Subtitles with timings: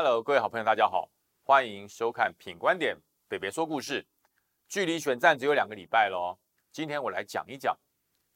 [0.00, 1.10] Hello，各位好朋友，大家好，
[1.42, 4.00] 欢迎收看《品观点北北说故事》。
[4.68, 6.38] 距离选战只有两个礼拜喽，
[6.70, 7.76] 今天我来讲一讲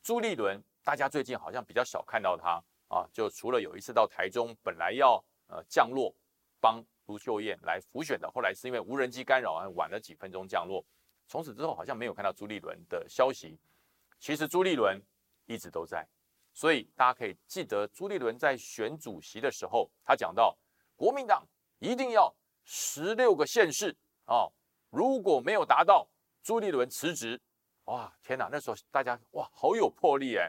[0.03, 0.61] 朱立伦。
[0.83, 6.13] 大家最近好像比较少看到他啊，就除了有一次到台中，本来要呃降落
[6.61, 10.85] 帮卢秀燕来辅选的，后来是因为无人机干扰，晚了几分钟降落。
[11.29, 13.57] 从此之后，好像没有看到朱立伦的消息。
[14.19, 15.01] 其实朱立伦
[15.47, 16.05] 一直都在，
[16.53, 20.59] 所以大家可以记得朱立伦在选主席的时候，他讲到
[20.97, 21.45] 国民党
[21.83, 22.33] 一定要
[22.65, 23.93] 十六个县市
[24.27, 24.49] 啊，
[24.91, 26.09] 如果没有达到，
[26.41, 27.41] 朱立伦辞职。
[27.87, 28.49] 哇，天哪！
[28.53, 30.49] 那时候大家哇，好有魄力哎。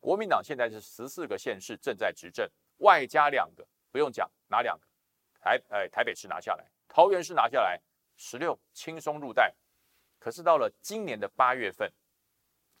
[0.00, 4.86] 国民党现在是十四个县市正在执政，外加两个，不用讲哪两个，
[5.40, 7.80] 台呃台北市拿下来，桃园市拿下来，
[8.16, 9.54] 十六轻松入袋。
[10.18, 11.88] 可是到了今年的八月份，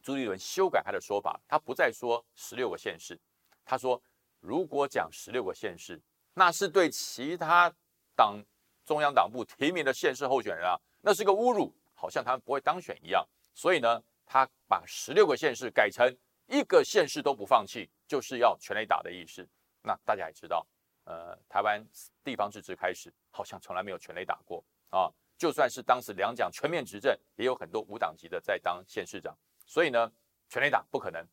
[0.02, 3.16] 朱立伦修改他的说法，他不再说十六个县市，
[3.64, 4.02] 他说
[4.40, 6.02] 如果讲十六个县市，
[6.38, 7.72] 那是对其他
[8.14, 8.38] 党
[8.84, 13.26] 中央党部提名的县市候选人啊，那是个侮辱，好像他们不会当选一样。
[13.54, 16.14] 所以呢，他把十六个县市改成
[16.46, 19.48] 一个县市都不放弃，就是要全雷打的意思。
[19.80, 20.66] 那大家也知道，
[21.04, 21.82] 呃，台湾
[22.22, 25.10] 地方自治开始，好像从来没有全雷打过啊。
[25.38, 30.12] 就算是当时两蒋全面执政，也有很多无党籍的在当县市长，所以呢，
[30.50, 31.26] 全力打不可能。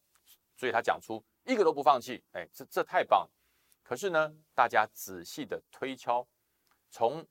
[0.56, 3.30] 所以他讲出一个都不放弃，哎，这这太棒了。
[3.84, 6.26] 可是呢，大家仔细的推敲，
[6.90, 7.24] 从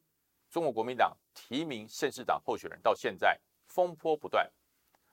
[0.50, 4.48] 中国国民党提名县市长候选人到现在，风波不断。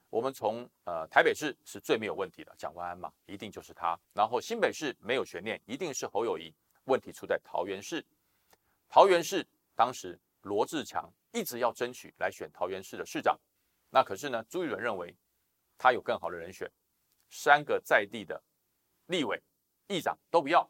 [0.09, 3.99] 我们从呃台北市是最没有问题的，蒋万安嘛，一定就是他。
[4.13, 6.53] 然后新北市没有悬念，一定是侯友谊。
[6.85, 8.05] 问题出在桃园市，
[8.87, 11.11] 桃园市当时罗志强。
[11.31, 13.39] 一直要争取来选桃园市的市长，
[13.91, 14.43] 那可是呢？
[14.49, 15.15] 朱立伦认为
[15.77, 16.67] 他有更好的人选，
[17.29, 18.43] 三个在地的
[19.05, 19.39] 立委、
[19.87, 20.67] 议长都不要，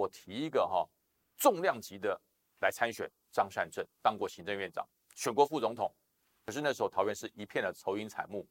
[0.00, 0.88] 我提一个哈
[1.36, 2.20] 重量级的
[2.60, 3.10] 来参选。
[3.32, 5.94] 张善政当过行政院长，选过副总统，
[6.44, 8.44] 可是那时候桃园是一片的愁云惨雾。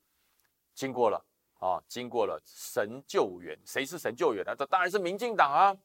[0.73, 1.25] 经过了
[1.59, 4.55] 啊，经过了神救援，谁是神救援呢？
[4.57, 5.75] 这当然是民进党啊！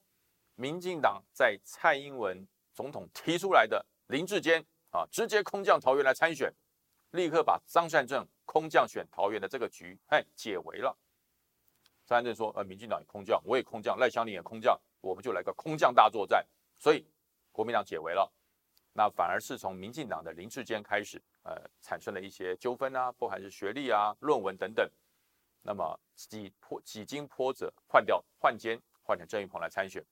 [0.54, 4.64] 民进党在蔡英文总统提出来的林志坚。
[4.94, 5.04] 啊！
[5.10, 6.54] 直接空降桃园来参选，
[7.10, 10.96] 立刻把张善政空降选桃园的这个局，哎，解围了。
[12.06, 17.06] 张善政说：“呃，民进党也空降，我也空降，赖香林也空降，我们就来个空降大作战。”所以
[17.52, 18.32] 国民党解围了。
[18.96, 24.88] 那反而是从民进党的林志坚开始，呃，产生了一些纠纷啊，不管是学历啊、论文等等。
[25.62, 30.04] 那么几波几经波折，换掉换监，换成郑玉鹏来参选，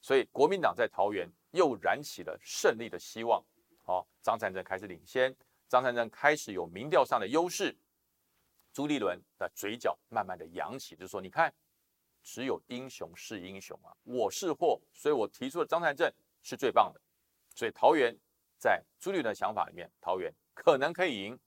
[0.00, 3.44] 所以国民党在桃园又燃起了胜利的希望。
[3.82, 5.34] 好，张善政开始领先，
[5.68, 7.76] 张善政开始有民调上的优势，
[8.72, 11.52] 朱立伦的嘴角慢慢的扬起，就说，你看，
[12.24, 16.12] 只有英雄是英雄啊，我是货，所以我提出的张善政
[16.42, 17.00] 是最棒的，
[17.54, 18.12] 所以桃园
[18.58, 21.38] 在朱立伦的想法里面，桃园可能可以赢，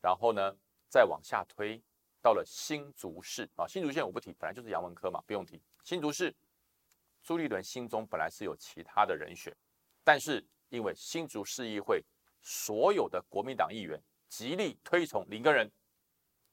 [0.00, 0.56] 然后呢，
[0.88, 1.82] 再往下推
[2.22, 6.34] 到了新竹市啊，新竹县我不提，本来就是杨文科嘛，不用提，新竹市，
[7.22, 9.54] 朱立伦心中本来是有其他的人选，
[10.02, 10.42] 但是。
[10.70, 12.04] 因为新竹市议会
[12.42, 13.98] 所有的国民党议员
[14.28, 15.66] 极力推崇林根人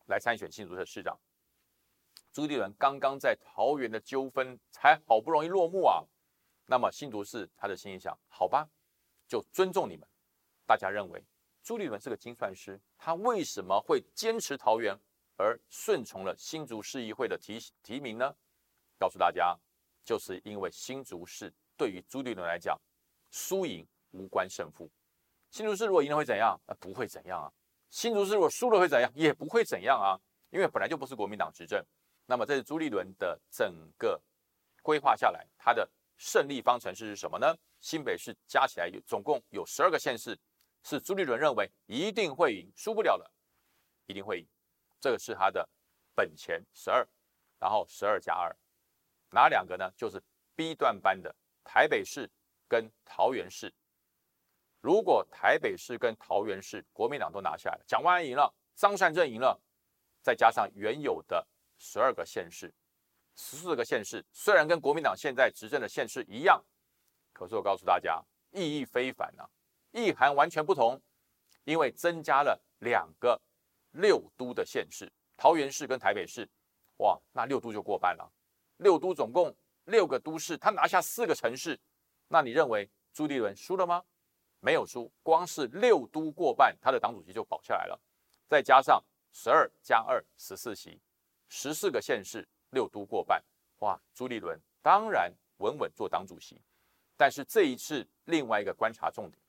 [0.06, 1.19] 来参选新竹的市长，
[2.35, 6.03] 朱立伦刚刚在桃园的纠纷才好不容易落幕啊，
[6.66, 8.68] 那么新竹市他的心里想：好吧，
[9.25, 10.06] 就尊重你们。
[10.66, 11.24] 大家认为
[11.63, 14.94] 朱立伦是个精算师，他为什么会坚持桃园
[15.38, 18.35] 而顺从了新竹市议会的提提名呢？
[19.00, 19.57] 告诉大家，
[20.03, 22.78] 就是因为新竹市对于朱立伦来讲，
[23.31, 23.88] 输赢。
[24.12, 24.90] 无关胜负，
[25.51, 26.59] 新竹市如果赢了会怎样？
[26.68, 27.51] 呃，不会怎样啊。
[27.90, 29.09] 新竹市如果输了会怎样？
[29.16, 30.19] 也不会怎样啊。
[30.50, 31.81] 因为本来就不是国民党执政。
[32.25, 34.22] 那么这是朱立伦的整个
[34.81, 37.56] 规划下来，他的胜利方程式是什么呢？
[37.80, 40.38] 新北市加起来有总共有十二个县市，
[40.84, 43.31] 是朱立伦认为一定会赢，输不了了，
[44.08, 44.48] 一定会赢。
[45.00, 45.68] 这个是他的
[46.16, 47.07] 本钱十二，
[47.60, 48.56] 然后十二加二，
[49.30, 49.92] 哪两个呢？
[49.95, 50.19] 就是
[50.56, 52.28] B 段班的台北市
[52.68, 53.71] 跟桃园市。
[54.81, 59.60] 如果台北市跟桃园市国民党都拿下来了，蒋万安赢了，张善政赢了，
[60.24, 61.45] 再加上原有的
[61.77, 62.74] 十二个县市、
[63.36, 66.63] 十四个县市，虽然跟国民党现在执政的县市一样，
[67.33, 69.50] 可是我告诉大家，意义非凡啊，
[69.92, 71.01] 意涵完全不同，
[71.63, 73.39] 因为增加了两个
[73.92, 76.50] 六都的县市，桃园市跟台北市，
[76.98, 78.31] 哇，那六都就过半了。
[78.78, 79.56] 六都总共
[79.86, 81.80] 六个都市，他拿下四个城市，
[82.28, 84.04] 那你认为朱立伦输了吗？
[84.60, 88.00] 没有输，光是六都过半，他的党主席就保下来了。
[88.48, 91.00] 再加上十二加二十四席，
[91.47, 93.44] 十四个县市六都过半，
[93.80, 94.00] 哇！
[94.13, 96.62] 朱立伦当然稳稳做党主席。
[97.18, 99.42] 但是这一次另外一个观察重点，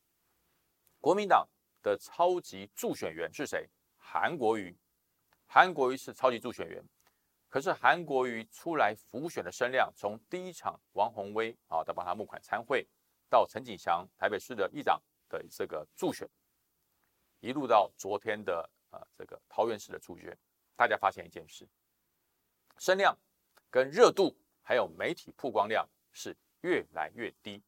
[1.00, 1.48] 国民党
[1.82, 3.68] 的超级助选员是谁？
[3.96, 4.76] 韩国瑜。
[5.48, 6.84] 韩国瑜是超级助选员，
[7.48, 12.84] 可是韩国瑜出来浮选的声量，从第一场王宏威啊的帮他募款参会，
[13.28, 16.28] 到陈景祥台北市的议长的这个助选，
[17.38, 20.36] 一路到昨天的啊这个桃园市的助选，
[20.74, 21.66] 大家发现一件事，
[22.86, 23.18] 声量
[23.68, 27.60] 跟热度还有媒体曝光量是越来越低。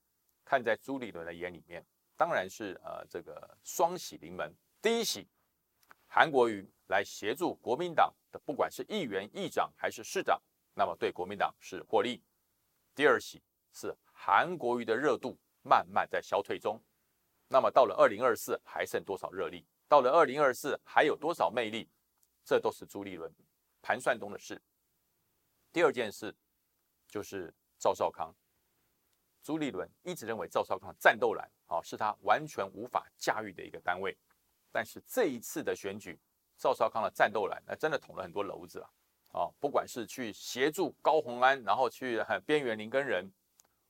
[0.45, 1.85] 看在朱立伦的眼里面，
[2.17, 5.27] 当然是呃这个双喜临门，第一喜
[6.07, 6.65] 韩国瑜。
[6.87, 10.41] 来协助国民党的，不管是议员、议长还是市长，
[10.73, 12.23] 那么对国民党是获利。
[12.95, 13.43] 第二喜
[13.75, 16.83] 是韩国瑜的热度慢慢在消退中，
[17.49, 19.67] 那么到了二零二四还剩多少热力？
[19.87, 21.91] 到了二零二四还有多少魅力？
[22.43, 23.31] 这都是朱立伦
[23.83, 24.59] 盘算中的事。
[25.73, 26.35] 第二件事
[27.07, 28.35] 就是赵少康，
[29.43, 34.17] 朱立伦一直认为赵少康战斗蓝啊是他完全无法驾驭的一个单位，
[34.73, 36.19] 但是这一次的选举。
[36.61, 38.91] 赵少康的战斗蓝，那真的捅了很多篓子啊！
[39.29, 43.33] 哦，不管是去协助高鸿安，然后去边缘林根人，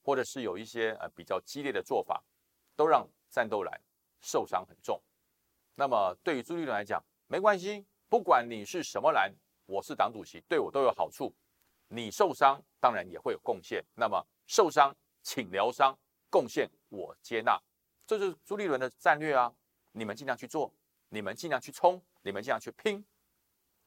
[0.02, 2.22] 或者是有一些呃比较激烈的做法，
[2.76, 3.80] 都让战斗蓝
[4.20, 5.00] 受伤很重。
[5.76, 9.32] 那么对于朱立伦来讲，没关系，不管你是什么蓝，
[9.64, 11.34] 我是党主席，对我都有好处。
[11.88, 15.98] 你受伤当然也会有贡献，那么受伤请疗伤，
[16.30, 17.60] 贡献我接纳，
[18.06, 19.52] 这就是朱立伦的战略啊！
[19.92, 20.72] 你们尽量去做，
[21.08, 22.02] 你们尽量去冲。
[22.22, 23.02] 你们尽量去拼，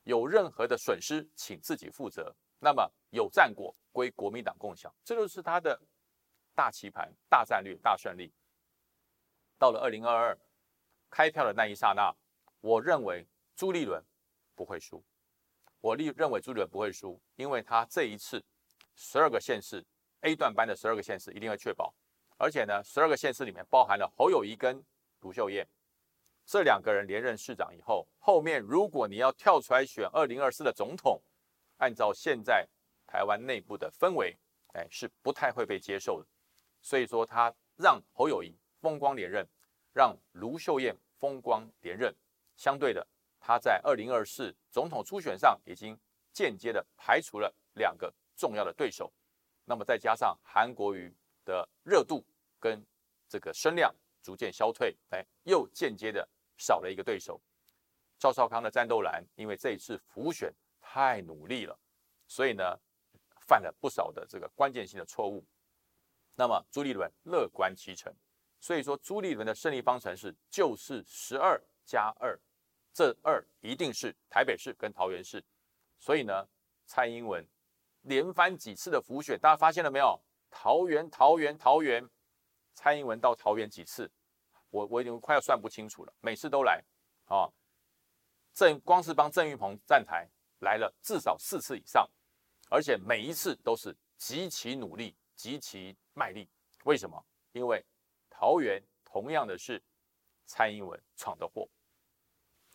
[0.03, 2.33] 有任何的损失，请自己负责。
[2.59, 5.79] 那么有战果归国民党共享，这就是他的
[6.55, 8.33] 大棋盘、大战略、大胜利。
[9.59, 10.35] 到了二零二二
[11.09, 12.11] 开票的那一刹那，
[12.61, 14.03] 我认为朱立伦
[14.55, 15.03] 不会输。
[15.81, 18.43] 我立认为朱立伦不会输，因为他这一次
[18.95, 19.83] 十二个县市
[20.21, 21.93] A 段班的十二个县市一定会确保，
[22.37, 24.83] 而且呢，十二个县市里面包含了侯友谊跟
[25.21, 25.67] 卢秀燕。
[26.45, 31.21] 这两个人连任市长以后，后面如果你要跳出来选二零二四的总统，
[31.77, 32.67] 按照现在
[33.07, 34.37] 台湾内部的氛围，
[34.73, 36.27] 哎，是不太会被接受的。
[36.81, 39.47] 所以说，他让侯友谊风光连任，
[39.93, 42.13] 让卢秀燕风光连任，
[42.55, 43.07] 相对的，
[43.41, 45.99] 他在二零二四总统初选上已经
[46.31, 49.11] 间接的排除了两个重要的对手。
[49.65, 52.23] 那么再加上韩国瑜的热度
[52.57, 52.81] 跟
[53.27, 56.25] 这个声量逐渐消退，哎，又间接的。
[56.57, 57.41] 少了一个对手，
[58.19, 61.75] 赵少康的战斗蓝，因为这一次浮选太努力了，
[62.27, 62.79] 所以呢
[63.47, 65.43] 犯了不少的这个关键性的错误。
[66.35, 68.13] 那么朱立伦乐观其成，
[68.59, 72.39] 所以说朱立伦的胜利方程式就是十二加二，
[72.93, 75.43] 这二一定是台北市跟桃园市。
[75.99, 76.47] 所以呢，
[76.85, 77.47] 蔡英文
[78.01, 80.19] 连番几次的浮选，大家发现了没有？
[80.49, 82.09] 桃园、桃园、桃园，
[82.73, 84.11] 蔡英文到桃园几次？
[84.69, 86.83] 我我已经快要算不清楚了，每次都来，
[87.25, 87.49] 啊，
[88.53, 90.27] 郑光是帮郑玉鹏站台
[90.59, 92.09] 来了至少四次以上，
[92.69, 96.49] 而且每一次都是极其努力、极其卖力。
[96.85, 97.23] 为什么？
[97.51, 97.85] 因为
[98.29, 99.81] 桃园同样的是
[100.45, 101.69] 蔡英文闯的祸，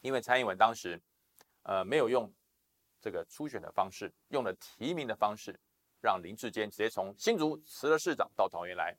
[0.00, 1.00] 因为蔡英文当时
[1.62, 2.32] 呃没有用
[3.00, 5.58] 这个初选的方式，用了提名的方式，
[6.00, 8.96] 让林志坚直接从新竹辞了市长到桃园来，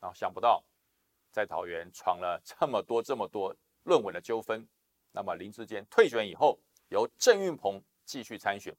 [0.00, 0.64] 啊，想不到。
[1.30, 4.68] 在桃园闯了这么多这么多论文的纠纷，
[5.12, 8.76] 那么林志坚退选以后，由郑运鹏继续参选，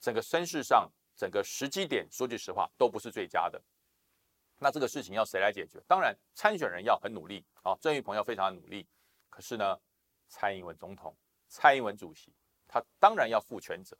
[0.00, 3.62] 整个声势上，整个时机点，说句实话都不是最佳的。
[4.58, 5.78] 那这个事情要谁来解决？
[5.86, 8.88] 当然参选人要很努力啊，郑运鹏要非常的努力。
[9.28, 9.78] 可是呢，
[10.28, 11.16] 蔡英文总统、
[11.48, 12.32] 蔡英文主席，
[12.66, 13.96] 他当然要负全责，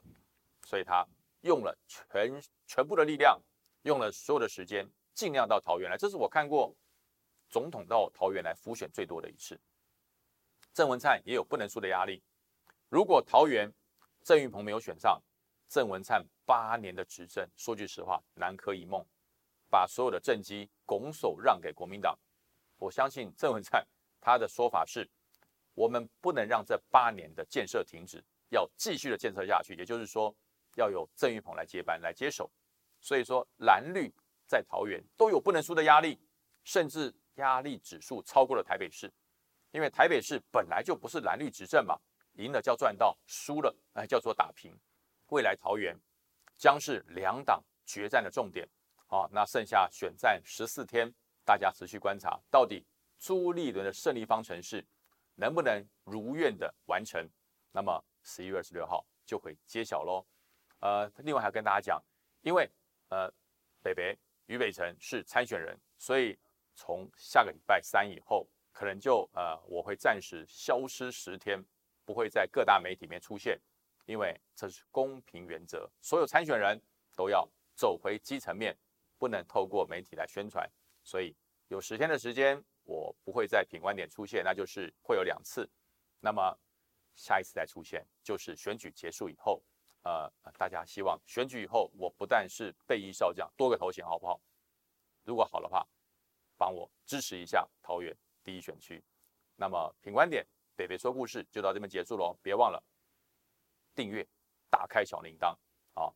[0.65, 1.07] 所以他
[1.43, 3.41] 用了全全部的力量，
[3.83, 5.97] 用了所有的时间，尽量到桃园来。
[5.97, 6.75] 这是我看过。
[7.49, 9.57] 总统到桃园来浮选最多的一次，
[10.75, 12.21] 郑文灿也有不能输的压力。
[12.89, 13.73] 如果桃园
[14.25, 15.23] 郑运鹏没有选上，
[15.69, 19.01] 郑文灿八年的执政，说句实话南柯一梦，
[19.71, 22.19] 把所有的政绩拱手让给国民党。
[22.79, 23.87] 我相信郑文灿
[24.21, 25.09] 他的说法是：
[25.77, 29.77] 我们不能让这八年的建设停止，要继续的建设下去。
[29.77, 30.35] 也就是说，
[30.75, 32.51] 要有郑玉鹏来接班来接手。
[33.01, 34.13] 所以说蓝绿
[34.49, 36.19] 在桃园都有不能输的压力，
[36.65, 37.15] 甚至。
[37.37, 39.13] 压力指数超过了台北市，
[39.71, 41.95] 因为台北市本来就不是蓝绿执政嘛，
[42.37, 44.75] 赢了叫赚到，输了哎叫做打平。
[45.27, 45.95] 未来桃园
[46.57, 48.67] 将是两党决战的重点。
[49.07, 51.13] 好，那剩下选战十四天，
[51.45, 52.87] 大家持续观察，到底
[53.19, 54.83] 朱立伦的胜利方程式
[55.37, 57.27] 能不能如愿的完成？
[57.73, 60.27] 那么十一月二十六号就会揭晓喽。
[60.81, 62.03] 呃，另外还要跟大家讲，
[62.43, 62.69] 因为
[63.09, 63.33] 呃，
[63.83, 66.39] 北北于北辰是参选人，所以
[66.75, 71.63] 从下个礼拜三以后，可能就呃我会暂时消失十天，
[72.05, 73.59] 不会在各大媒体面出现，
[74.07, 76.81] 因为这是公平原则，所有参选人
[77.15, 78.77] 都要走回基层面，
[79.19, 80.71] 不能透过媒体来宣传，
[81.03, 81.35] 所以
[81.69, 85.69] 有十天的时间我不会在品观点出现，那就是会有两次，
[86.21, 86.59] 那么
[87.15, 89.63] 下一次再出现就是选举结束以后。
[90.03, 94.41] 呃，大家希望选举以后，我不但是备一少将，多个头衔，好不好？
[95.25, 95.85] 如果好的话，
[96.57, 99.03] 帮我支持一下桃园第一选区。
[99.57, 102.39] 那么品观点，北北说故事就到这边结束喽。
[102.41, 102.81] 别忘了
[103.97, 104.25] 订阅，
[104.71, 105.57] 打开小铃铛
[105.95, 106.15] 啊！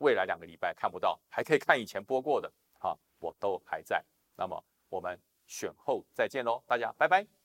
[0.00, 4.04] 未来两个礼拜看不到，还可以看以前播过的，哈，我都还在。
[4.36, 7.35] 那么我们选后再见喽，大家拜拜。